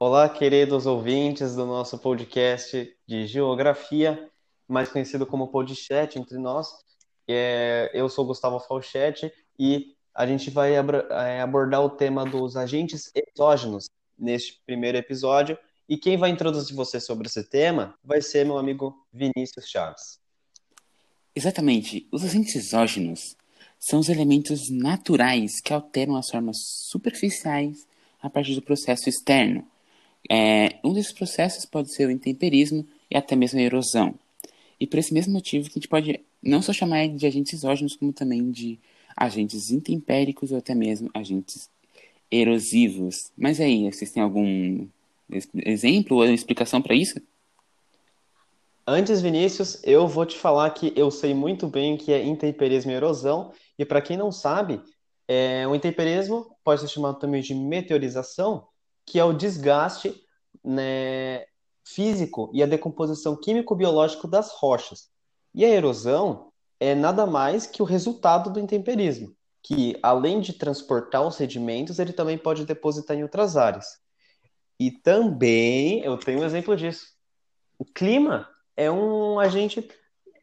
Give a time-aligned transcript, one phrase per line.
[0.00, 4.30] Olá, queridos ouvintes do nosso podcast de Geografia,
[4.68, 6.68] mais conhecido como Podchat entre nós.
[7.26, 13.10] É, eu sou Gustavo Falchetti e a gente vai é, abordar o tema dos agentes
[13.12, 15.58] exógenos neste primeiro episódio.
[15.88, 20.20] E quem vai introduzir você sobre esse tema vai ser meu amigo Vinícius Chaves.
[21.34, 22.06] Exatamente.
[22.12, 23.36] Os agentes exógenos
[23.80, 27.84] são os elementos naturais que alteram as formas superficiais
[28.22, 29.66] a partir do processo externo
[30.28, 34.14] é, um desses processos pode ser o intemperismo e até mesmo a erosão.
[34.80, 37.96] E por esse mesmo motivo que a gente pode não só chamar de agentes exógenos,
[37.96, 38.78] como também de
[39.16, 41.68] agentes intempéricos ou até mesmo agentes
[42.30, 43.32] erosivos.
[43.36, 44.86] Mas aí, vocês têm algum
[45.64, 47.20] exemplo ou explicação para isso?
[48.86, 52.90] Antes, Vinícius, eu vou te falar que eu sei muito bem o que é intemperismo
[52.90, 53.52] e erosão.
[53.78, 54.80] E para quem não sabe,
[55.26, 58.66] é, o intemperismo pode ser chamado também de meteorização,
[59.08, 60.14] que é o desgaste
[60.62, 61.46] né,
[61.82, 65.08] físico e a decomposição químico-biológica das rochas.
[65.54, 71.26] E a erosão é nada mais que o resultado do intemperismo, que além de transportar
[71.26, 73.86] os sedimentos, ele também pode depositar em outras áreas.
[74.78, 77.06] E também, eu tenho um exemplo disso.
[77.78, 79.88] O clima é um agente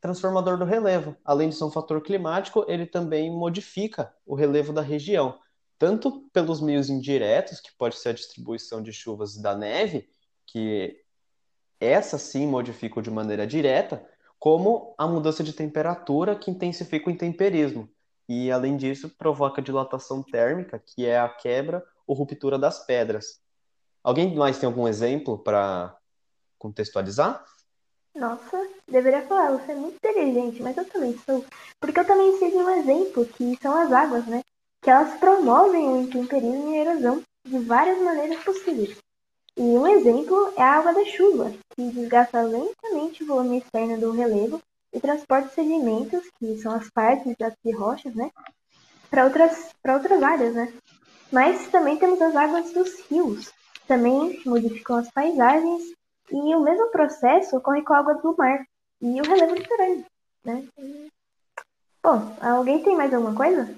[0.00, 1.16] transformador do relevo.
[1.24, 5.38] Além de ser um fator climático, ele também modifica o relevo da região
[5.80, 10.06] tanto pelos meios indiretos, que pode ser a distribuição de chuvas da neve,
[10.46, 11.02] que
[11.80, 14.06] essa sim modifica de maneira direta,
[14.38, 17.88] como a mudança de temperatura que intensifica o intemperismo.
[18.28, 23.40] E, além disso, provoca dilatação térmica, que é a quebra ou ruptura das pedras.
[24.04, 25.96] Alguém mais tem algum exemplo para
[26.58, 27.42] contextualizar?
[28.14, 31.42] Nossa, deveria falar, você é muito inteligente, mas eu também sou.
[31.80, 34.42] Porque eu também sei de um exemplo, que são as águas, né?
[34.82, 38.96] Que elas promovem o intemperismo e a erosão de várias maneiras possíveis.
[39.56, 44.12] E um exemplo é a água da chuva, que desgasta lentamente o volume externo do
[44.12, 44.60] relevo
[44.92, 48.30] e transporta sedimentos, que são as partes das rochas, né,
[49.10, 50.72] para outras, outras áreas, né.
[51.30, 53.52] Mas também temos as águas dos rios,
[53.86, 55.82] também modificam as paisagens
[56.30, 58.64] e o mesmo processo ocorre com a água do mar
[59.00, 60.04] e o relevo litorâneo,
[60.44, 60.66] né.
[62.02, 63.76] Bom, alguém tem mais alguma coisa?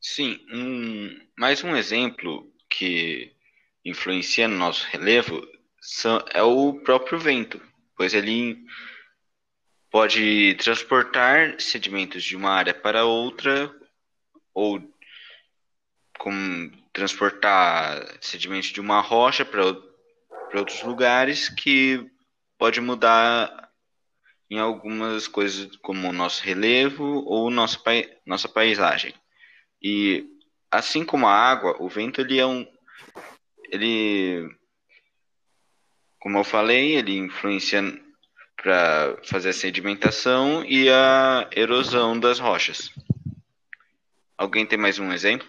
[0.00, 3.32] Sim, um, mais um exemplo que
[3.84, 5.46] influencia no nosso relevo
[5.80, 7.60] são, é o próprio vento,
[7.96, 8.58] pois ele
[9.90, 13.74] pode transportar sedimentos de uma área para outra
[14.52, 14.80] ou
[16.92, 22.10] transportar sedimentos de uma rocha para, para outros lugares que
[22.58, 23.70] pode mudar
[24.50, 27.78] em algumas coisas como o nosso relevo ou nossa,
[28.24, 29.14] nossa paisagem.
[29.88, 30.26] E
[30.68, 32.66] assim como a água, o vento ele é um
[33.70, 34.52] ele
[36.18, 37.80] como eu falei, ele influencia
[38.60, 42.90] para fazer a sedimentação e a erosão das rochas.
[44.36, 45.46] Alguém tem mais um exemplo?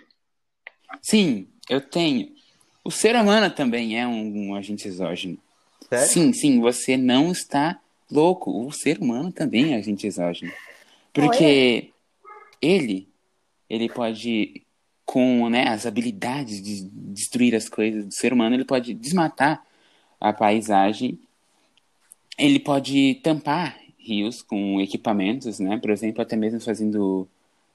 [1.02, 2.32] Sim, eu tenho.
[2.84, 5.40] O ser humano também é um, um agente exógeno.
[5.90, 6.08] Sério?
[6.08, 7.80] Sim, sim, você não está
[8.12, 8.68] louco.
[8.68, 10.54] O ser humano também é agente exógeno.
[11.12, 11.92] Porque
[12.62, 13.08] ele
[13.70, 14.64] ele pode,
[15.06, 16.84] com né, as habilidades de
[17.14, 19.64] destruir as coisas do ser humano, ele pode desmatar
[20.20, 21.20] a paisagem,
[22.38, 25.78] ele pode tampar rios com equipamentos, né?
[25.78, 27.28] Por exemplo, até mesmo fazendo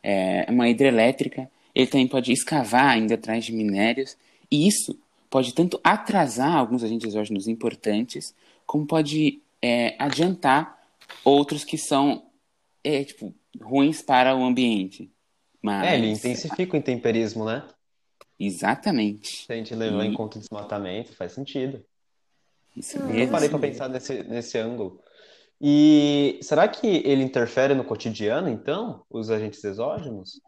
[0.03, 1.51] é, uma hidrelétrica.
[1.75, 4.17] Ele também pode escavar ainda atrás de minérios.
[4.51, 4.99] E isso
[5.29, 8.35] pode tanto atrasar alguns agentes exógenos importantes,
[8.67, 10.79] como pode é, adiantar
[11.25, 12.23] outros que são
[12.83, 15.11] é, tipo, ruins para o ambiente.
[15.63, 15.87] Mas...
[15.87, 17.67] É, ele intensifica o intemperismo, né?
[18.39, 19.47] Exatamente.
[19.47, 20.09] Se a gente levar e...
[20.09, 21.85] em conta o desmatamento, faz sentido.
[22.77, 23.19] Isso mesmo.
[23.19, 25.01] Eu parei para pensar nesse, nesse ângulo.
[25.61, 30.41] E será que ele interfere no cotidiano, então, os agentes exógenos?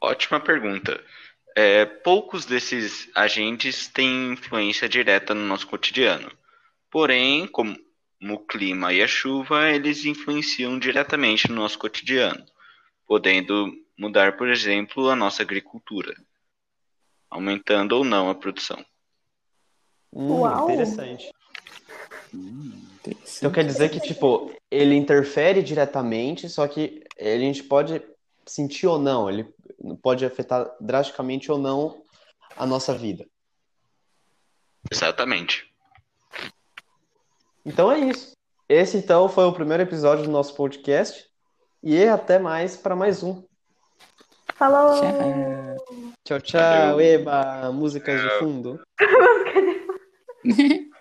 [0.00, 1.02] Ótima pergunta.
[1.56, 6.30] É, poucos desses agentes têm influência direta no nosso cotidiano.
[6.90, 7.76] Porém, como
[8.22, 12.44] o clima e a chuva, eles influenciam diretamente no nosso cotidiano,
[13.06, 16.14] podendo mudar, por exemplo, a nossa agricultura,
[17.30, 18.84] aumentando ou não a produção.
[20.12, 20.64] Hum, Uau.
[20.64, 21.30] Interessante.
[22.34, 23.38] Hum, interessante.
[23.38, 28.02] Então quer dizer que, tipo, ele interfere diretamente, só que a gente pode
[28.46, 29.52] sentir ou não, ele
[30.02, 32.02] pode afetar drasticamente ou não
[32.56, 33.26] a nossa vida.
[34.90, 35.70] Exatamente.
[37.64, 38.32] Então é isso.
[38.68, 41.28] Esse então foi o primeiro episódio do nosso podcast
[41.82, 43.44] e até mais para mais um.
[44.58, 45.00] Falou!
[46.24, 47.00] Tchau, tchau, tchau.
[47.00, 47.70] Eba!
[47.72, 48.80] Músicas de fundo.